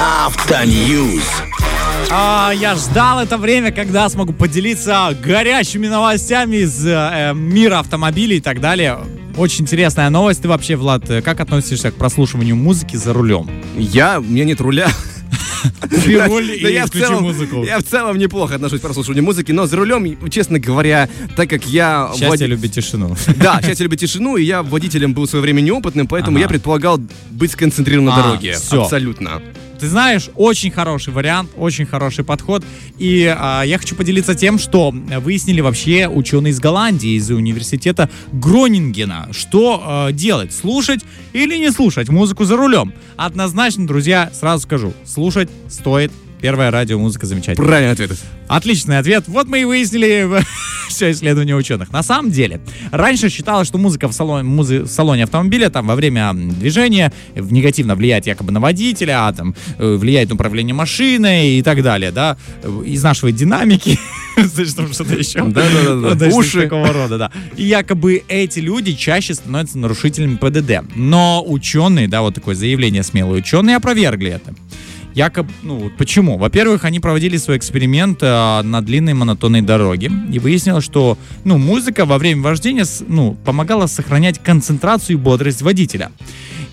Автоньюз. 0.00 1.24
А, 2.10 2.52
я 2.54 2.74
ждал 2.74 3.20
это 3.20 3.36
время, 3.36 3.72
когда 3.72 4.08
смогу 4.08 4.32
поделиться 4.32 5.16
горячими 5.22 5.88
новостями 5.88 6.56
из 6.56 6.86
э, 6.86 7.32
мира 7.34 7.80
автомобилей 7.80 8.36
и 8.36 8.40
так 8.40 8.60
далее. 8.60 8.98
Очень 9.36 9.64
интересная 9.64 10.08
новость. 10.08 10.42
Ты 10.42 10.48
вообще, 10.48 10.76
Влад, 10.76 11.04
как 11.24 11.40
относишься 11.40 11.90
к 11.90 11.94
прослушиванию 11.94 12.56
музыки 12.56 12.96
за 12.96 13.12
рулем? 13.12 13.50
Я, 13.76 14.20
у 14.20 14.22
меня 14.22 14.44
нет 14.44 14.60
руля. 14.60 14.88
И 16.06 16.62
Да 16.62 16.68
я 16.68 16.86
в 16.86 16.90
целом- 16.90 17.22
музыку. 17.22 17.64
Я 17.64 17.78
в 17.78 17.82
целом 17.84 18.18
неплохо 18.18 18.54
отношусь 18.56 18.80
к 18.80 18.82
прослушиванию 18.82 19.24
музыки, 19.24 19.52
но 19.52 19.66
за 19.66 19.76
рулем, 19.76 20.16
честно 20.30 20.58
говоря, 20.58 21.08
так 21.36 21.48
как 21.50 21.66
я... 21.66 22.08
Счастье 22.12 22.28
води- 22.28 22.46
любит 22.46 22.72
тишину. 22.72 23.16
Да, 23.36 23.60
я 23.62 23.74
люблю 23.78 23.96
тишину, 23.98 24.36
и 24.36 24.44
я 24.44 24.62
водителем 24.62 25.14
был 25.14 25.26
в 25.26 25.30
свое 25.30 25.42
время 25.42 25.60
неопытным, 25.60 26.06
поэтому 26.06 26.36
Ага. 26.36 26.42
я 26.44 26.48
предполагал 26.48 27.00
быть 27.30 27.52
сконцентрированным 27.52 28.14
на 28.14 28.20
А, 28.20 28.22
дороге. 28.28 28.52
всё. 28.54 28.82
Абсолютно. 28.82 29.40
Ты 29.78 29.86
знаешь, 29.88 30.30
очень 30.34 30.70
хороший 30.70 31.12
вариант, 31.12 31.50
очень 31.56 31.86
хороший 31.86 32.24
подход. 32.24 32.64
И 32.98 33.24
а, 33.26 33.62
я 33.62 33.78
хочу 33.78 33.94
поделиться 33.94 34.34
тем, 34.34 34.58
что 34.58 34.90
выяснили 34.90 35.60
вообще 35.60 36.08
ученые 36.08 36.52
из 36.52 36.60
Голландии, 36.60 37.16
из 37.16 37.30
университета 37.30 38.10
Гронингена. 38.32 39.28
Что 39.32 39.82
а, 39.84 40.12
делать? 40.12 40.52
Слушать 40.52 41.00
или 41.32 41.56
не 41.56 41.70
слушать 41.70 42.08
музыку 42.08 42.44
за 42.44 42.56
рулем? 42.56 42.92
Однозначно, 43.16 43.86
друзья, 43.86 44.30
сразу 44.32 44.64
скажу, 44.64 44.92
слушать 45.04 45.48
стоит. 45.68 46.12
Первая 46.40 46.70
радиомузыка 46.70 47.26
замечательная. 47.26 47.66
Правильный 47.66 47.92
ответ. 47.92 48.10
Отличный 48.46 48.98
ответ. 48.98 49.24
Вот 49.26 49.48
мы 49.48 49.62
и 49.62 49.64
выяснили 49.64 50.28
все 50.88 51.10
исследования 51.10 51.56
ученых. 51.56 51.92
На 51.92 52.02
самом 52.02 52.30
деле, 52.30 52.60
раньше 52.92 53.28
считалось, 53.28 53.66
что 53.68 53.78
музыка 53.78 54.08
в 54.08 54.12
салоне, 54.12 54.44
музы- 54.48 54.82
в 54.82 54.88
салоне 54.88 55.24
автомобиля 55.24 55.68
там 55.68 55.86
во 55.86 55.96
время 55.96 56.32
движения 56.34 57.12
э, 57.34 57.40
негативно 57.40 57.94
влияет 57.96 58.26
якобы 58.26 58.52
на 58.52 58.60
водителя, 58.60 59.26
а 59.26 59.32
там 59.32 59.54
э, 59.78 59.94
влияет 59.96 60.28
на 60.28 60.36
управление 60.36 60.74
машиной 60.74 61.58
и 61.58 61.62
так 61.62 61.82
далее, 61.82 62.10
да, 62.12 62.36
Э, 62.62 62.82
изнашивает 62.86 63.36
динамики, 63.36 63.98
там 64.76 64.92
что-то 64.92 65.14
еще. 65.14 65.44
Значит, 65.50 66.32
Уши. 66.34 66.62
Такого 66.62 66.92
рода, 66.92 67.18
да. 67.18 67.32
И 67.56 67.64
якобы 67.64 68.22
эти 68.28 68.60
люди 68.60 68.92
чаще 68.92 69.34
становятся 69.34 69.78
нарушителями 69.78 70.36
ПДД. 70.36 70.84
Но 70.94 71.44
ученые, 71.46 72.08
да, 72.08 72.22
вот 72.22 72.34
такое 72.34 72.54
заявление 72.54 73.02
смелые 73.02 73.40
ученые 73.40 73.76
опровергли 73.76 74.30
это. 74.30 74.54
Якобы, 75.18 75.50
ну, 75.64 75.90
почему? 75.98 76.38
Во-первых, 76.38 76.84
они 76.84 77.00
проводили 77.00 77.36
свой 77.38 77.56
эксперимент 77.56 78.22
э, 78.22 78.62
на 78.62 78.80
длинной 78.80 79.14
монотонной 79.14 79.62
дороге, 79.62 80.12
и 80.32 80.38
выяснилось, 80.38 80.84
что, 80.84 81.18
ну, 81.42 81.58
музыка 81.58 82.04
во 82.04 82.18
время 82.18 82.42
вождения, 82.42 82.84
ну, 83.08 83.36
помогала 83.44 83.88
сохранять 83.88 84.38
концентрацию 84.38 85.16
и 85.16 85.20
бодрость 85.20 85.60
водителя. 85.60 86.12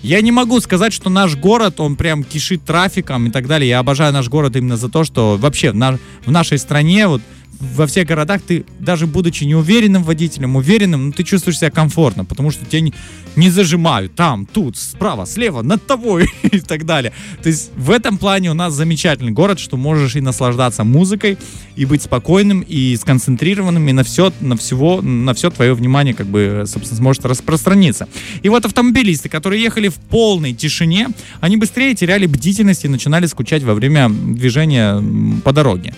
Я 0.00 0.20
не 0.20 0.30
могу 0.30 0.60
сказать, 0.60 0.92
что 0.92 1.10
наш 1.10 1.34
город, 1.34 1.80
он 1.80 1.96
прям 1.96 2.22
кишит 2.22 2.62
трафиком 2.64 3.26
и 3.26 3.30
так 3.30 3.48
далее. 3.48 3.68
Я 3.68 3.80
обожаю 3.80 4.12
наш 4.12 4.28
город 4.28 4.54
именно 4.54 4.76
за 4.76 4.88
то, 4.88 5.02
что 5.02 5.36
вообще 5.36 5.72
на- 5.72 5.98
в 6.24 6.30
нашей 6.30 6.58
стране, 6.58 7.08
вот 7.08 7.22
во 7.60 7.86
всех 7.86 8.06
городах 8.06 8.42
ты, 8.42 8.64
даже 8.78 9.06
будучи 9.06 9.44
неуверенным 9.44 10.02
водителем, 10.02 10.56
уверенным, 10.56 11.06
ну, 11.06 11.12
ты 11.12 11.22
чувствуешь 11.22 11.58
себя 11.58 11.70
комфортно, 11.70 12.24
потому 12.24 12.50
что 12.50 12.64
тебя 12.64 12.80
не, 12.80 12.92
не 13.36 13.50
зажимают 13.50 14.14
там, 14.14 14.46
тут, 14.46 14.76
справа, 14.76 15.26
слева, 15.26 15.62
над 15.62 15.86
тобой 15.86 16.28
и 16.42 16.60
так 16.60 16.84
далее. 16.84 17.12
То 17.42 17.48
есть 17.48 17.70
в 17.76 17.90
этом 17.90 18.18
плане 18.18 18.50
у 18.50 18.54
нас 18.54 18.74
замечательный 18.74 19.32
город, 19.32 19.58
что 19.58 19.76
можешь 19.76 20.16
и 20.16 20.20
наслаждаться 20.20 20.84
музыкой, 20.84 21.38
и 21.76 21.84
быть 21.84 22.02
спокойным, 22.02 22.60
и 22.60 22.96
сконцентрированным, 22.96 23.88
и 23.88 23.92
на 23.92 24.04
все, 24.04 24.32
на 24.40 24.56
всего, 24.56 25.00
на 25.02 25.34
все 25.34 25.50
твое 25.50 25.74
внимание, 25.74 26.14
как 26.14 26.26
бы, 26.26 26.64
собственно, 26.66 26.98
сможет 26.98 27.24
распространиться. 27.26 28.08
И 28.42 28.48
вот 28.48 28.64
автомобилисты, 28.64 29.28
которые 29.28 29.62
ехали 29.62 29.88
в 29.88 29.96
полной 29.96 30.52
тишине, 30.52 31.08
они 31.40 31.56
быстрее 31.56 31.94
теряли 31.94 32.26
бдительность 32.26 32.84
и 32.84 32.88
начинали 32.88 33.26
скучать 33.26 33.62
во 33.62 33.74
время 33.74 34.08
движения 34.08 35.02
по 35.44 35.52
дороге. 35.52 35.94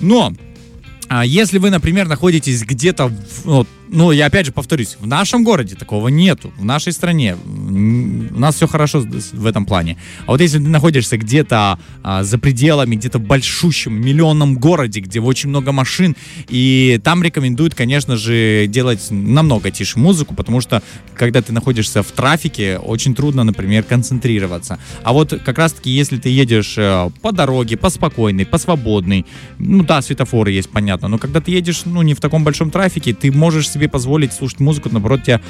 Но 0.00 0.32
если 1.24 1.58
вы, 1.58 1.70
например, 1.70 2.08
находитесь 2.08 2.62
где-то, 2.62 3.12
вот, 3.44 3.68
ну, 3.88 4.10
я 4.10 4.26
опять 4.26 4.46
же 4.46 4.52
повторюсь, 4.52 4.96
в 4.98 5.06
нашем 5.06 5.44
городе 5.44 5.76
такого 5.76 6.08
нету, 6.08 6.52
в 6.58 6.64
нашей 6.64 6.92
стране, 6.92 7.36
у 8.36 8.38
нас 8.38 8.54
все 8.54 8.68
хорошо 8.68 9.00
в 9.32 9.46
этом 9.46 9.64
плане. 9.64 9.96
А 10.26 10.32
вот 10.32 10.40
если 10.40 10.58
ты 10.58 10.68
находишься 10.68 11.16
где-то 11.16 11.78
а, 12.02 12.22
за 12.22 12.38
пределами, 12.38 12.96
где-то 12.96 13.18
в 13.18 13.22
большущем 13.22 13.94
миллионном 13.94 14.56
городе, 14.56 15.00
где 15.00 15.20
очень 15.20 15.48
много 15.48 15.72
машин, 15.72 16.14
и 16.48 17.00
там 17.02 17.22
рекомендуют, 17.22 17.74
конечно 17.74 18.16
же, 18.16 18.66
делать 18.68 19.06
намного 19.10 19.70
тише 19.70 19.98
музыку, 19.98 20.34
потому 20.34 20.60
что, 20.60 20.82
когда 21.14 21.40
ты 21.40 21.52
находишься 21.52 22.02
в 22.02 22.10
трафике, 22.12 22.78
очень 22.78 23.14
трудно, 23.14 23.44
например, 23.44 23.82
концентрироваться. 23.82 24.78
А 25.02 25.12
вот 25.12 25.32
как 25.44 25.58
раз-таки, 25.58 25.90
если 25.90 26.18
ты 26.18 26.28
едешь 26.28 26.74
э, 26.76 27.10
по 27.22 27.32
дороге, 27.32 27.76
по 27.76 27.88
спокойной, 27.88 28.44
по 28.44 28.58
свободной, 28.58 29.24
ну 29.58 29.82
да, 29.82 30.02
светофоры 30.02 30.50
есть, 30.50 30.68
понятно, 30.70 31.08
но 31.08 31.18
когда 31.18 31.40
ты 31.40 31.50
едешь, 31.52 31.82
ну, 31.86 32.02
не 32.02 32.14
в 32.14 32.20
таком 32.20 32.44
большом 32.44 32.70
трафике, 32.70 33.14
ты 33.14 33.32
можешь 33.32 33.70
себе 33.70 33.88
позволить 33.88 34.32
слушать 34.32 34.60
музыку, 34.60 34.90
наоборот, 34.92 35.22
тебе 35.22 35.40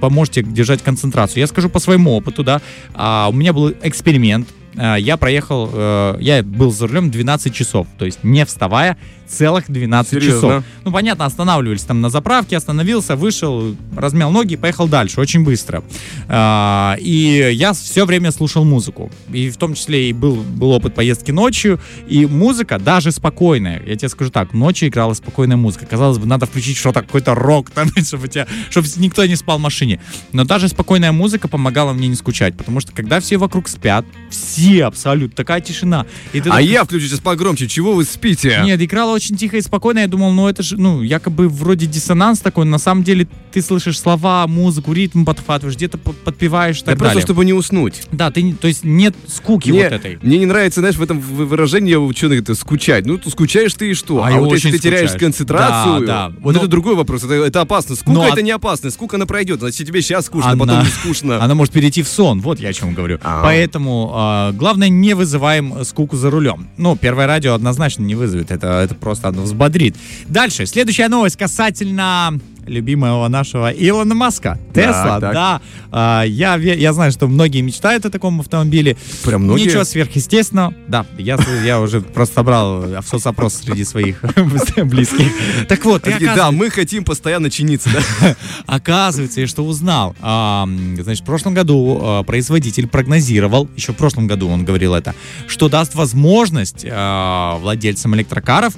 поможет 0.00 0.34
тебе 0.34 0.50
держать 0.50 0.82
концентрацию. 0.82 1.40
Я 1.40 1.46
скажу 1.46 1.68
по 1.68 1.78
своему 1.78 2.16
опыту, 2.16 2.31
да, 2.38 2.62
а, 2.94 3.28
у 3.30 3.34
меня 3.34 3.52
был 3.52 3.74
эксперимент, 3.82 4.48
А, 4.76 4.96
я 4.96 5.16
проехал, 5.16 5.68
э, 5.72 6.16
я 6.20 6.42
был 6.42 6.70
за 6.70 6.86
рулем 6.86 7.10
12 7.10 7.54
часов, 7.54 7.86
то 7.98 8.06
есть 8.06 8.24
не 8.24 8.44
вставая, 8.46 8.96
целых 9.28 9.64
12 9.70 10.10
Серьезно? 10.10 10.34
часов. 10.34 10.64
Ну, 10.84 10.92
понятно, 10.92 11.24
останавливались 11.24 11.82
там 11.82 12.00
на 12.00 12.10
заправке, 12.10 12.56
остановился, 12.56 13.16
вышел, 13.16 13.74
размял 13.96 14.30
ноги 14.30 14.54
и 14.54 14.56
поехал 14.56 14.88
дальше, 14.88 15.20
очень 15.20 15.44
быстро. 15.44 15.82
А, 16.28 16.96
И 17.00 17.50
я 17.54 17.72
все 17.72 18.04
время 18.04 18.30
слушал 18.32 18.64
музыку. 18.64 19.10
И 19.32 19.50
в 19.50 19.56
том 19.56 19.74
числе 19.74 20.10
и 20.10 20.12
был, 20.12 20.36
был 20.36 20.70
опыт 20.72 20.94
поездки 20.94 21.30
ночью. 21.30 21.80
И 22.08 22.26
музыка 22.26 22.78
даже 22.78 23.12
спокойная. 23.12 23.82
Я 23.86 23.96
тебе 23.96 24.08
скажу 24.08 24.30
так, 24.30 24.52
ночью 24.52 24.88
играла 24.88 25.14
спокойная 25.14 25.56
музыка. 25.56 25.86
Казалось 25.86 26.18
бы, 26.18 26.26
надо 26.26 26.46
включить 26.46 26.76
что-то, 26.76 27.02
какой-то 27.02 27.34
рок, 27.34 27.70
там, 27.74 27.88
чтобы, 28.04 28.28
тебя, 28.28 28.46
чтобы 28.70 28.88
никто 28.96 29.24
не 29.26 29.36
спал 29.36 29.58
в 29.58 29.60
машине. 29.60 30.00
Но 30.32 30.44
даже 30.44 30.68
спокойная 30.68 31.12
музыка 31.12 31.48
помогала 31.48 31.92
мне 31.92 32.08
не 32.08 32.14
скучать. 32.16 32.56
Потому 32.56 32.80
что 32.80 32.92
когда 32.92 33.20
все 33.20 33.36
вокруг 33.36 33.68
спят, 33.68 34.04
все 34.30 34.84
абсолютно, 34.84 35.36
такая 35.36 35.60
тишина. 35.60 36.06
И 36.32 36.40
ты 36.40 36.48
А 36.48 36.52
такой, 36.52 36.66
я 36.66 36.84
включу 36.84 37.06
сейчас 37.06 37.20
погромче. 37.20 37.66
Чего 37.68 37.94
вы 37.94 38.04
спите? 38.04 38.60
нет, 38.64 38.80
играла 38.80 39.12
очень 39.12 39.21
тихо 39.28 39.56
и 39.56 39.60
спокойно. 39.60 40.00
Я 40.00 40.08
думал, 40.08 40.32
ну 40.32 40.48
это 40.48 40.62
же, 40.62 40.76
ну, 40.76 41.02
якобы 41.02 41.48
вроде 41.48 41.86
диссонанс 41.86 42.40
такой. 42.40 42.64
На 42.64 42.78
самом 42.78 43.04
деле 43.04 43.26
ты 43.52 43.62
слышишь 43.62 43.98
слова, 44.00 44.46
музыку, 44.46 44.92
ритм 44.92 45.24
подхватываешь, 45.24 45.76
где-то 45.76 45.98
подпеваешь 45.98 46.78
и 46.78 46.80
Да 46.80 46.86
так 46.92 46.98
просто, 46.98 47.14
далее. 47.14 47.22
чтобы 47.24 47.44
не 47.44 47.52
уснуть. 47.52 48.02
Да, 48.12 48.30
ты, 48.30 48.52
то 48.54 48.68
есть 48.68 48.84
нет 48.84 49.14
скуки 49.26 49.70
Мне, 49.70 49.84
вот 49.84 49.92
этой. 49.92 50.18
мне 50.22 50.38
не 50.38 50.46
нравится, 50.46 50.80
знаешь, 50.80 50.96
в 50.96 51.02
этом 51.02 51.20
выражении 51.20 51.94
ученых 51.94 52.40
это 52.40 52.54
скучать. 52.54 53.06
Ну, 53.06 53.18
скучаешь 53.26 53.74
ты 53.74 53.90
и 53.90 53.94
что? 53.94 54.22
А 54.22 54.28
А, 54.28 54.38
вот 54.38 54.52
если 54.52 54.68
очень 54.68 54.78
ты 54.78 54.82
теряешь 54.82 55.12
концентрацию, 55.12 56.00
Да, 56.06 56.28
да. 56.28 56.34
вот 56.40 56.52
Но- 56.54 56.58
это 56.60 56.68
другой 56.68 56.94
вопрос. 56.94 57.24
Это, 57.24 57.34
это 57.34 57.60
опасно. 57.60 57.94
Скука 57.96 58.12
Но 58.12 58.24
это 58.24 58.34
от- 58.34 58.42
не 58.42 58.50
опасно. 58.50 58.90
Скука 58.90 59.16
она 59.16 59.26
пройдет. 59.26 59.60
Значит, 59.60 59.86
тебе 59.86 60.00
сейчас 60.02 60.26
скучно, 60.26 60.50
Она- 60.52 60.58
потом 60.64 60.80
не 60.84 60.90
скучно. 60.90 61.42
Она 61.42 61.54
может 61.54 61.72
перейти 61.74 62.02
в 62.02 62.08
сон, 62.08 62.40
вот 62.40 62.58
я 62.58 62.70
о 62.70 62.72
чем 62.72 62.94
говорю. 62.94 63.18
А. 63.22 63.42
Поэтому 63.42 64.10
а, 64.14 64.52
главное 64.52 64.88
не 64.88 65.14
вызываем 65.14 65.74
э, 65.78 65.84
скуку 65.84 66.16
за 66.16 66.30
рулем. 66.30 66.68
Ну, 66.78 66.96
первое 66.96 67.26
радио 67.26 67.54
однозначно 67.54 68.02
не 68.02 68.14
вызовет, 68.14 68.50
это, 68.50 68.80
это 68.82 68.94
просто 69.02 69.28
оно 69.28 69.42
взбодрит. 69.42 69.96
Дальше, 70.28 70.64
следующая 70.66 71.08
новость 71.08 71.36
касательно 71.36 72.38
любимого 72.66 73.26
нашего 73.28 73.70
Илона 73.70 74.14
Маска. 74.14 74.58
Тесла, 74.74 75.20
так. 75.20 75.34
да. 75.34 75.60
А, 75.90 76.22
я, 76.22 76.54
я 76.56 76.92
знаю, 76.92 77.12
что 77.12 77.26
многие 77.28 77.60
мечтают 77.60 78.06
о 78.06 78.10
таком 78.10 78.40
автомобиле. 78.40 78.96
Прям 79.24 79.44
многие? 79.44 79.64
Ничего 79.64 79.84
сверхъестественного. 79.84 80.74
Да, 80.88 81.06
я, 81.18 81.38
я 81.64 81.80
уже 81.80 82.00
просто 82.00 82.36
собрал 82.36 83.02
соцопрос 83.02 83.54
среди 83.54 83.84
своих 83.84 84.22
близких. 84.84 85.32
Так 85.68 85.84
вот, 85.84 86.06
да, 86.20 86.50
мы 86.50 86.70
хотим 86.70 87.04
постоянно 87.04 87.50
чиниться, 87.50 87.90
да? 87.92 88.36
Оказывается, 88.66 89.40
я 89.40 89.46
что 89.46 89.64
узнал. 89.64 90.14
А, 90.20 90.68
значит, 91.00 91.22
в 91.22 91.26
прошлом 91.26 91.54
году 91.54 91.98
а, 92.00 92.22
производитель 92.22 92.86
прогнозировал, 92.86 93.68
еще 93.76 93.92
в 93.92 93.96
прошлом 93.96 94.26
году 94.26 94.48
он 94.48 94.64
говорил 94.64 94.94
это, 94.94 95.14
что 95.46 95.68
даст 95.68 95.94
возможность 95.94 96.86
а, 96.88 97.58
владельцам 97.58 98.14
электрокаров 98.14 98.74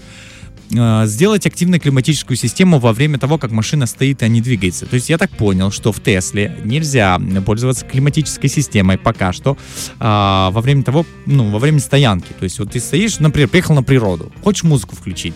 сделать 1.07 1.47
активную 1.47 1.81
климатическую 1.81 2.37
систему 2.37 2.79
во 2.79 2.93
время 2.93 3.19
того, 3.19 3.39
как 3.39 3.51
машина 3.51 3.87
стоит, 3.87 4.23
а 4.23 4.29
не 4.29 4.41
двигается. 4.41 4.87
То 4.87 4.95
есть 4.95 5.09
я 5.09 5.19
так 5.19 5.31
понял, 5.31 5.71
что 5.71 5.93
в 5.93 6.01
Тесле 6.01 6.57
нельзя 6.65 7.21
пользоваться 7.45 7.87
климатической 7.87 8.51
системой 8.51 8.99
пока 8.99 9.33
что 9.33 9.57
а, 9.99 10.51
во 10.51 10.61
время 10.61 10.83
того, 10.83 11.07
ну, 11.27 11.51
во 11.51 11.59
время 11.59 11.81
стоянки. 11.81 12.33
То 12.39 12.45
есть 12.45 12.59
вот 12.59 12.73
ты 12.73 12.81
стоишь, 12.81 13.19
например, 13.19 13.49
приехал 13.49 13.75
на 13.75 13.83
природу, 13.83 14.33
хочешь 14.43 14.65
музыку 14.65 14.97
включить, 14.97 15.35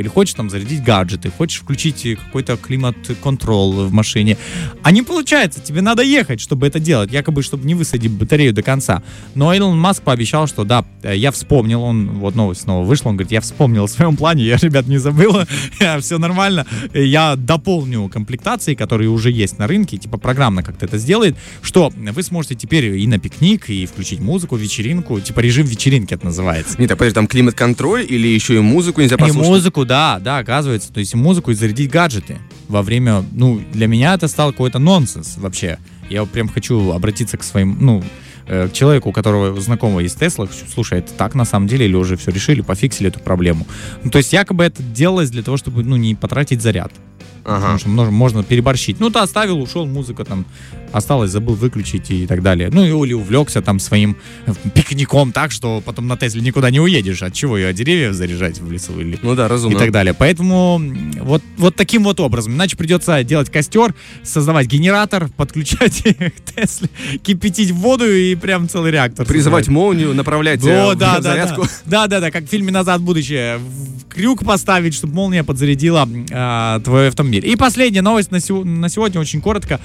или 0.00 0.08
хочешь 0.08 0.34
там 0.34 0.50
зарядить 0.50 0.82
гаджеты, 0.82 1.30
хочешь 1.30 1.60
включить 1.60 2.06
какой-то 2.26 2.56
климат-контрол 2.56 3.86
в 3.86 3.92
машине. 3.92 4.36
А 4.82 4.90
не 4.90 5.02
получается, 5.02 5.60
тебе 5.60 5.82
надо 5.82 6.02
ехать, 6.02 6.40
чтобы 6.40 6.66
это 6.66 6.80
делать, 6.80 7.12
якобы, 7.12 7.42
чтобы 7.42 7.66
не 7.66 7.74
высадить 7.74 8.10
батарею 8.10 8.52
до 8.52 8.62
конца. 8.62 9.02
Но 9.34 9.52
Илон 9.54 9.78
Маск 9.78 10.02
пообещал, 10.02 10.46
что 10.46 10.64
да, 10.64 10.84
я 11.02 11.30
вспомнил, 11.30 11.82
он, 11.82 12.18
вот 12.18 12.34
новость 12.34 12.62
снова 12.62 12.84
вышла, 12.84 13.10
он 13.10 13.16
говорит, 13.16 13.32
я 13.32 13.40
вспомнил 13.40 13.84
о 13.84 13.88
своем 13.88 14.16
плане, 14.16 14.44
я, 14.44 14.56
ребят, 14.56 14.86
не 14.86 14.98
забыла, 14.98 15.46
все 16.00 16.18
нормально, 16.18 16.66
я 16.94 17.36
дополню 17.36 18.08
комплектации, 18.08 18.74
которые 18.74 19.10
уже 19.10 19.30
есть 19.30 19.58
на 19.58 19.66
рынке, 19.66 19.96
типа 19.96 20.18
программно 20.18 20.62
как-то 20.62 20.86
это 20.86 20.98
сделает, 20.98 21.36
что 21.62 21.92
вы 21.94 22.22
сможете 22.22 22.54
теперь 22.54 22.86
и 22.96 23.06
на 23.06 23.18
пикник, 23.18 23.70
и 23.70 23.86
включить 23.86 24.20
музыку, 24.20 24.56
вечеринку, 24.56 25.20
типа 25.20 25.40
режим 25.40 25.66
вечеринки 25.66 26.14
это 26.14 26.24
называется. 26.26 26.80
Нет, 26.80 26.90
а 26.90 26.96
подожди, 26.96 27.14
там 27.14 27.26
климат-контроль 27.26 28.06
или 28.08 28.26
еще 28.26 28.56
и 28.56 28.60
музыку 28.60 29.00
нельзя 29.00 29.16
послушать? 29.16 29.46
И 29.46 29.48
музыку, 29.48 29.84
да, 29.90 30.20
да, 30.20 30.38
оказывается, 30.38 30.92
то 30.92 31.00
есть 31.00 31.16
музыку, 31.16 31.50
и 31.50 31.54
зарядить 31.54 31.90
гаджеты 31.90 32.38
во 32.68 32.80
время, 32.80 33.24
ну, 33.32 33.60
для 33.72 33.88
меня 33.88 34.14
это 34.14 34.28
стал 34.28 34.52
какой-то 34.52 34.78
нонсенс 34.78 35.36
вообще. 35.36 35.80
Я 36.08 36.24
прям 36.26 36.48
хочу 36.48 36.92
обратиться 36.92 37.36
к 37.36 37.42
своим, 37.42 37.76
ну, 37.80 38.04
э, 38.46 38.68
к 38.68 38.72
человеку, 38.72 39.08
у 39.08 39.12
которого 39.12 39.60
знакомого 39.60 39.98
есть 39.98 40.16
Тесла, 40.16 40.46
слушай, 40.72 41.00
это 41.00 41.12
так 41.14 41.34
на 41.34 41.44
самом 41.44 41.66
деле, 41.66 41.86
или 41.86 41.96
уже 41.96 42.16
все 42.16 42.30
решили, 42.30 42.60
пофиксили 42.60 43.08
эту 43.08 43.18
проблему. 43.18 43.66
Ну, 44.04 44.12
то 44.12 44.18
есть 44.18 44.32
якобы 44.32 44.62
это 44.62 44.80
делалось 44.80 45.30
для 45.30 45.42
того, 45.42 45.56
чтобы, 45.56 45.82
ну, 45.82 45.96
не 45.96 46.14
потратить 46.14 46.62
заряд. 46.62 46.92
Ага. 47.44 47.56
Потому 47.56 47.78
что 47.78 47.88
можно, 47.88 48.12
можно 48.12 48.44
переборщить. 48.44 49.00
Ну, 49.00 49.10
ты 49.10 49.18
оставил, 49.18 49.60
ушел, 49.60 49.86
музыка 49.86 50.24
там 50.24 50.44
осталось, 50.92 51.30
забыл 51.30 51.54
выключить 51.54 52.10
и 52.10 52.26
так 52.26 52.42
далее. 52.42 52.70
Ну, 52.72 53.04
или 53.04 53.12
увлекся 53.12 53.62
там 53.62 53.78
своим 53.78 54.16
э, 54.46 54.52
пикником 54.74 55.32
так, 55.32 55.52
что 55.52 55.82
потом 55.84 56.06
на 56.08 56.16
Тесле 56.16 56.40
никуда 56.40 56.70
не 56.70 56.80
уедешь. 56.80 57.22
От 57.22 57.34
чего 57.34 57.56
ее? 57.56 57.72
Деревьев 57.72 58.14
заряжать 58.14 58.58
в 58.60 58.70
лесу 58.70 58.98
или... 59.00 59.18
Ну 59.22 59.34
да, 59.34 59.48
разумно. 59.48 59.76
И 59.76 59.78
так 59.78 59.92
далее. 59.92 60.14
Поэтому 60.14 60.80
вот, 61.20 61.42
вот 61.56 61.76
таким 61.76 62.04
вот 62.04 62.20
образом. 62.20 62.54
Иначе 62.54 62.76
придется 62.76 63.22
делать 63.24 63.50
костер, 63.50 63.94
создавать 64.22 64.66
генератор, 64.66 65.28
подключать 65.36 66.02
Тесле, 66.56 66.88
кипятить 67.22 67.70
воду 67.70 68.10
и 68.10 68.34
прям 68.34 68.68
целый 68.68 68.90
реактор. 68.90 69.26
Призывать 69.26 69.66
создавать. 69.66 69.68
молнию, 69.68 70.14
направлять 70.14 70.62
О, 70.64 70.92
э, 70.92 70.96
да, 70.96 71.20
зарядку. 71.20 71.64
Да, 71.86 72.06
да, 72.06 72.20
да, 72.20 72.30
как 72.30 72.44
в 72.44 72.48
фильме 72.48 72.72
«Назад 72.72 73.00
в 73.00 73.04
будущее». 73.04 73.60
Крюк 74.08 74.44
поставить, 74.44 74.94
чтобы 74.94 75.14
молния 75.14 75.44
подзарядила 75.44 76.08
э, 76.08 76.80
твой 76.84 77.08
автомобиль. 77.08 77.46
И 77.46 77.56
последняя 77.56 78.02
новость 78.02 78.30
на, 78.30 78.40
сего, 78.40 78.64
на 78.64 78.88
сегодня, 78.88 79.20
очень 79.20 79.40
коротко. 79.40 79.80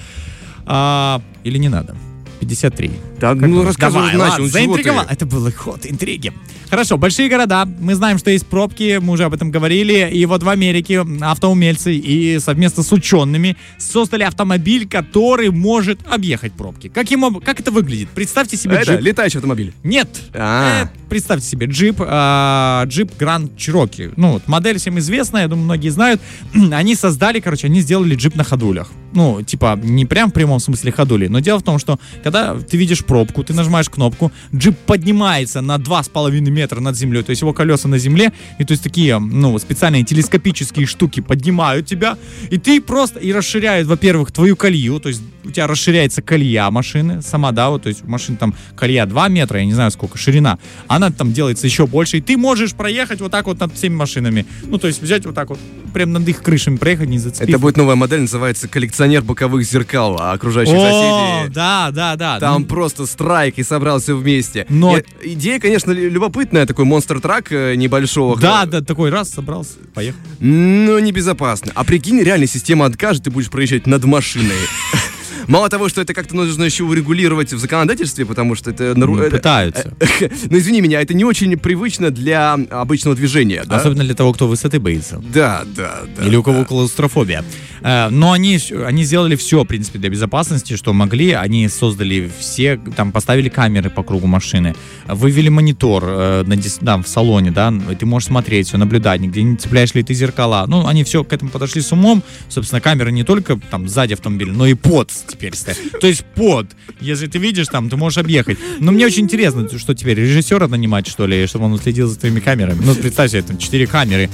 А, 0.66 1.22
или 1.44 1.58
не 1.60 1.70
надо? 1.70 1.96
53. 2.40 2.92
Да, 3.20 3.34
как 3.36 3.48
ну 3.48 3.64
рассказывай, 3.64 4.12
Давай, 4.12 4.30
ладно, 4.30 4.48
заинтриговал. 4.48 5.06
Это 5.10 5.26
был 5.26 5.50
ход 5.52 5.86
интриги. 5.86 6.34
Хорошо, 6.70 6.98
большие 6.98 7.30
города. 7.30 7.66
Мы 7.66 7.96
знаем, 7.96 8.18
что 8.18 8.32
есть 8.32 8.48
пробки, 8.48 9.00
мы 9.02 9.14
уже 9.14 9.26
об 9.26 9.34
этом 9.34 9.52
говорили. 9.52 10.10
И 10.12 10.26
вот 10.26 10.44
в 10.44 10.50
Америке 10.50 11.06
автоумельцы 11.22 11.96
и 11.96 12.40
совместно 12.40 12.84
с 12.84 12.92
учеными 12.92 13.56
создали 13.78 14.24
автомобиль, 14.24 14.88
который 14.88 15.52
может 15.52 16.00
объехать 16.12 16.54
пробки. 16.54 16.90
Как, 16.90 17.10
ему, 17.12 17.40
как 17.40 17.60
это 17.60 17.72
выглядит? 17.72 18.10
Представьте 18.10 18.58
себе 18.58 18.78
это, 18.78 18.96
джип. 18.96 19.02
летающий 19.02 19.38
автомобиль? 19.38 19.74
Нет. 19.84 20.10
А-а-а. 20.34 20.86
Э, 20.86 20.88
представьте 21.10 21.48
себе 21.48 21.68
джип, 21.68 22.02
э, 22.02 22.84
джип 22.88 23.12
Grand 23.18 23.56
Cherokee. 23.56 24.14
Ну, 24.18 24.34
вот, 24.34 24.48
модель 24.48 24.80
всем 24.80 25.00
известная, 25.00 25.44
я 25.44 25.48
думаю, 25.48 25.66
многие 25.66 25.90
знают. 25.90 26.20
они 26.74 26.96
создали, 26.96 27.40
короче, 27.40 27.68
они 27.68 27.82
сделали 27.82 28.16
джип 28.16 28.36
на 28.36 28.44
ходулях. 28.44 28.90
Ну, 29.14 29.42
типа, 29.42 29.80
не 29.82 30.06
прям 30.06 30.32
в 30.32 30.34
прямом 30.34 30.60
смысле 30.60 30.92
ходули, 30.92 31.28
но 31.28 31.40
дело 31.40 31.60
в 31.60 31.64
том, 31.64 31.80
что 31.80 32.00
когда 32.24 32.56
ты 32.56 32.76
видишь 32.76 33.05
пробку, 33.06 33.44
ты 33.44 33.54
нажимаешь 33.54 33.90
кнопку, 33.90 34.32
джип 34.54 34.78
поднимается 34.86 35.62
на 35.62 35.78
2,5 35.78 36.40
метра 36.50 36.80
над 36.80 36.96
землей, 36.96 37.24
то 37.24 37.30
есть 37.30 37.42
его 37.42 37.54
колеса 37.54 37.88
на 37.88 37.98
земле, 37.98 38.34
и 38.60 38.64
то 38.64 38.72
есть 38.72 38.84
такие, 38.84 39.20
ну, 39.20 39.58
специальные 39.60 40.04
телескопические 40.04 40.86
штуки 40.86 41.20
поднимают 41.20 41.86
тебя, 41.86 42.18
и 42.50 42.58
ты 42.58 42.82
просто, 42.82 43.20
и 43.20 43.32
расширяют, 43.32 43.88
во-первых, 43.88 44.32
твою 44.32 44.56
колею, 44.56 45.00
то 45.00 45.10
есть 45.10 45.22
у 45.44 45.52
тебя 45.52 45.68
расширяется 45.68 46.22
колея 46.22 46.70
машины, 46.70 47.22
сама, 47.22 47.52
да, 47.52 47.70
вот, 47.70 47.84
то 47.84 47.90
есть 47.90 48.04
у 48.04 48.08
машины 48.08 48.38
там 48.38 48.56
колея 48.76 49.06
2 49.06 49.28
метра, 49.30 49.60
я 49.60 49.66
не 49.66 49.74
знаю 49.74 49.92
сколько, 49.92 50.18
ширина, 50.18 50.58
она 50.88 51.12
там 51.12 51.34
делается 51.34 51.68
еще 51.68 51.88
больше, 51.88 52.18
и 52.18 52.22
ты 52.22 52.38
можешь 52.38 52.74
проехать 52.74 53.22
вот 53.22 53.32
так 53.32 53.46
вот 53.46 53.60
над 53.60 53.74
всеми 53.74 53.96
машинами, 53.96 54.46
ну, 54.64 54.78
то 54.78 54.88
есть 54.88 55.02
взять 55.02 55.26
вот 55.26 55.36
так 55.36 55.50
вот, 55.50 55.60
прям 55.94 56.14
над 56.14 56.28
их 56.28 56.42
крышами 56.42 56.78
проехать, 56.78 57.10
не 57.10 57.20
зацепив. 57.20 57.50
Это 57.50 57.60
будет 57.60 57.78
новая 57.78 57.96
модель, 57.96 58.22
называется 58.22 58.68
коллекционер 58.68 59.22
боковых 59.22 59.64
зеркал, 59.64 60.18
а 60.20 60.34
окружающих 60.34 60.76
О, 60.76 60.80
соседей. 60.80 61.54
да, 61.54 61.92
да, 61.92 62.16
да. 62.16 62.40
Там 62.40 62.62
ну, 62.62 62.68
просто 62.68 62.95
страйк 63.06 63.58
и 63.58 63.64
собрался 63.64 64.16
вместе. 64.16 64.66
Но... 64.70 64.98
И, 64.98 65.34
идея, 65.34 65.60
конечно, 65.60 65.92
любопытная, 65.92 66.66
такой 66.66 66.86
монстр-трак 66.86 67.52
э, 67.52 67.76
небольшого. 67.76 68.40
Да, 68.40 68.66
да, 68.66 68.82
такой 68.82 69.10
раз 69.10 69.30
собрался, 69.30 69.74
поехал. 69.94 70.20
Но 70.40 71.00
небезопасно. 71.00 71.72
А 71.76 71.84
прикинь, 71.84 72.22
реально 72.22 72.48
система 72.48 72.86
откажет, 72.86 73.24
ты 73.24 73.32
будешь 73.32 73.50
проезжать 73.50 73.88
над 73.88 74.04
машиной. 74.06 74.56
Мало 75.48 75.70
того, 75.70 75.90
что 75.90 76.02
это 76.02 76.14
как-то 76.14 76.36
нужно 76.36 76.64
еще 76.64 76.84
урегулировать 76.84 77.54
в 77.54 77.60
законодательстве, 77.60 78.26
потому 78.26 78.56
что 78.56 78.72
это... 78.72 78.94
Ну, 78.96 79.16
пытаются. 79.30 79.94
Ну, 80.50 80.58
извини 80.58 80.82
меня, 80.82 81.02
это 81.02 81.14
не 81.14 81.24
очень 81.24 81.58
привычно 81.58 82.10
для 82.10 82.54
обычного 82.54 83.16
движения, 83.16 83.64
да? 83.66 83.78
Особенно 83.78 84.04
для 84.04 84.16
того, 84.16 84.34
кто 84.34 84.48
высоты 84.48 84.80
боится. 84.80 85.22
Да, 85.34 85.64
да, 85.66 86.02
да. 86.16 86.26
Или 86.26 86.36
у 86.36 86.44
кого 86.44 86.66
клаустрофобия. 86.66 87.44
Э, 87.86 88.10
но 88.10 88.32
они, 88.32 88.60
они 88.86 89.04
сделали 89.04 89.36
все, 89.36 89.64
в 89.64 89.68
принципе, 89.68 90.00
для 90.00 90.10
безопасности, 90.10 90.76
что 90.76 90.92
могли. 90.92 91.32
Они 91.32 91.70
создали 91.70 92.32
все, 92.40 92.78
там, 92.96 93.12
поставили 93.12 93.48
камеры 93.48 93.92
по 93.92 94.02
кругу 94.02 94.26
машины, 94.26 94.76
вывели 95.08 95.50
монитор 95.50 96.04
э, 96.08 96.44
на, 96.48 96.56
да, 96.82 96.98
в 96.98 97.08
салоне, 97.08 97.52
да, 97.52 97.72
ты 98.00 98.06
можешь 98.08 98.28
смотреть, 98.28 98.68
все, 98.68 98.78
наблюдать, 98.78 99.22
нигде 99.22 99.44
не 99.44 99.56
цепляешь 99.56 99.94
ли 99.94 100.02
ты 100.02 100.16
зеркала. 100.16 100.66
Ну, 100.68 100.88
они 100.88 101.04
все 101.04 101.24
к 101.24 101.32
этому 101.32 101.52
подошли 101.52 101.82
с 101.82 101.92
умом. 101.92 102.24
Собственно, 102.50 102.82
камеры 102.82 103.12
не 103.12 103.24
только 103.24 103.60
там 103.70 103.88
сзади 103.88 104.14
автомобиля, 104.14 104.52
но 104.52 104.66
и 104.66 104.74
под 104.74 105.12
теперь 105.28 105.56
стоят. 105.56 105.78
То 106.02 106.08
есть 106.08 106.26
под. 106.34 106.68
Если 107.00 107.28
ты 107.28 107.38
видишь 107.38 107.68
там, 107.68 107.90
ты 107.90 107.98
можешь 107.98 108.18
объехать. 108.18 108.58
Но 108.80 108.92
мне 108.92 109.06
очень 109.06 109.24
интересно, 109.24 109.68
что 109.78 109.94
теперь, 109.94 110.20
режиссера 110.20 110.68
нанимать, 110.68 111.06
что 111.06 111.28
ли, 111.28 111.46
чтобы 111.46 111.66
он 111.66 111.78
следил 111.78 112.08
за 112.08 112.20
твоими 112.20 112.40
камерами. 112.40 112.82
Ну, 112.84 112.96
представь 112.96 113.30
себе, 113.30 113.44
там, 113.44 113.60
четыре 113.60 113.86
камеры. 113.86 114.30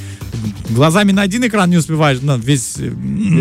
Глазами 0.70 1.12
на 1.12 1.24
один 1.24 1.46
экран 1.46 1.70
не 1.70 1.78
успеваешь, 1.78 2.22
на 2.22 2.38
весь 2.38 2.78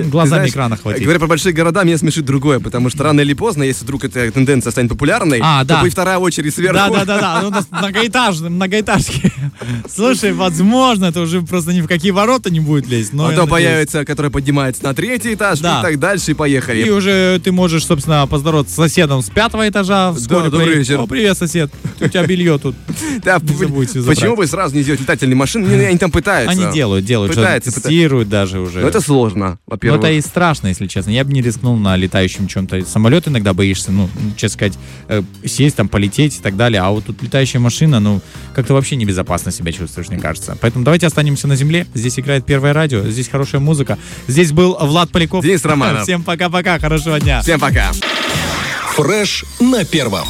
глазами 0.08 0.38
знаешь, 0.38 0.50
экрана 0.50 0.76
хватит. 0.76 1.02
Говоря 1.02 1.18
про 1.18 1.26
большие 1.28 1.52
города, 1.52 1.84
меня 1.84 1.98
смешит 1.98 2.24
другое, 2.24 2.60
потому 2.60 2.90
что 2.90 3.04
рано 3.04 3.20
или 3.20 3.34
поздно, 3.34 3.62
если 3.62 3.84
вдруг 3.84 4.04
эта 4.04 4.30
тенденция 4.30 4.70
станет 4.70 4.90
популярной, 4.90 5.40
а, 5.42 5.62
то 5.62 5.68
да. 5.68 5.80
будет 5.80 5.92
вторая 5.92 6.18
очередь 6.18 6.54
сверху. 6.54 6.74
Да, 6.74 6.88
да, 6.88 7.04
да, 7.04 7.20
да. 7.20 7.42
Ну, 7.42 7.78
многоэтажные, 7.78 8.50
многоэтажки. 8.50 9.32
Слушай, 9.94 10.32
возможно, 10.32 11.06
это 11.06 11.20
уже 11.20 11.42
просто 11.42 11.72
ни 11.72 11.80
в 11.80 11.86
какие 11.86 12.10
ворота 12.10 12.50
не 12.50 12.60
будет 12.60 12.86
лезть. 12.86 13.12
Но 13.12 13.28
Потом 13.28 13.48
появится, 13.48 14.04
которая 14.04 14.30
поднимается 14.30 14.84
на 14.84 14.94
третий 14.94 15.34
этаж 15.34 15.60
да. 15.60 15.80
и 15.80 15.82
так 15.82 15.98
дальше, 15.98 16.32
и 16.32 16.34
поехали. 16.34 16.82
И 16.82 16.90
уже 16.90 17.40
ты 17.42 17.52
можешь, 17.52 17.84
собственно, 17.84 18.26
поздороваться 18.26 18.72
с 18.72 18.76
соседом 18.76 19.22
с 19.22 19.30
пятого 19.30 19.68
этажа. 19.68 20.14
Да, 20.28 20.48
добрый 20.48 20.76
вечер. 20.76 21.00
О, 21.00 21.06
привет, 21.06 21.36
сосед. 21.36 21.70
У 22.00 22.08
тебя 22.08 22.24
белье 22.24 22.58
тут. 22.58 22.76
Да, 23.24 23.38
почему 23.38 24.36
бы 24.36 24.46
сразу 24.46 24.74
не 24.74 24.82
сделать 24.82 25.00
летательные 25.00 25.36
машины? 25.36 25.66
Они 25.84 25.98
там 25.98 26.10
пытаются. 26.20 26.52
Они 26.52 26.72
делают, 26.72 27.04
делают. 27.04 27.34
Пытаются. 27.34 27.72
Тестируют 27.72 28.28
даже 28.28 28.60
уже. 28.60 28.80
Но 28.80 28.88
это 28.88 29.00
сложно, 29.00 29.58
во-первых. 29.66 29.89
Ну, 29.90 29.98
это 29.98 30.10
и 30.10 30.20
страшно, 30.20 30.68
если 30.68 30.86
честно. 30.86 31.10
Я 31.10 31.24
бы 31.24 31.32
не 31.32 31.42
рискнул 31.42 31.76
на 31.76 31.96
летающем 31.96 32.46
чем-то. 32.46 32.84
Самолет 32.86 33.28
иногда 33.28 33.52
боишься, 33.52 33.92
ну, 33.92 34.08
честно 34.36 34.54
сказать, 34.54 34.78
э, 35.08 35.22
сесть 35.44 35.76
там, 35.76 35.88
полететь 35.88 36.38
и 36.38 36.40
так 36.40 36.56
далее. 36.56 36.82
А 36.82 36.90
вот 36.90 37.04
тут 37.04 37.22
летающая 37.22 37.60
машина, 37.60 38.00
ну, 38.00 38.20
как-то 38.54 38.74
вообще 38.74 38.96
небезопасно 38.96 39.52
себя 39.52 39.72
чувствуешь, 39.72 40.08
мне 40.08 40.18
кажется. 40.18 40.56
Поэтому 40.60 40.84
давайте 40.84 41.06
останемся 41.06 41.48
на 41.48 41.56
земле. 41.56 41.86
Здесь 41.94 42.18
играет 42.18 42.44
первое 42.44 42.72
радио, 42.72 43.02
здесь 43.08 43.28
хорошая 43.28 43.60
музыка. 43.60 43.98
Здесь 44.26 44.52
был 44.52 44.76
Влад 44.80 45.10
Поляков. 45.10 45.44
Денис 45.44 45.64
Романов. 45.64 46.02
Всем 46.04 46.22
пока-пока, 46.22 46.78
хорошего 46.78 47.20
дня. 47.20 47.42
Всем 47.42 47.60
пока. 47.60 47.92
Фреш 48.94 49.44
на 49.60 49.84
первом. 49.84 50.26